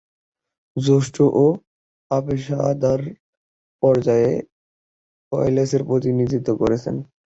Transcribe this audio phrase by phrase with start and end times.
[0.77, 1.45] জ্যেষ্ঠ ও
[2.11, 3.01] অপেশাদার
[3.83, 4.31] পর্যায়ে
[5.31, 6.95] ওয়েলসের প্রতিনিধিত্ব করেছেন।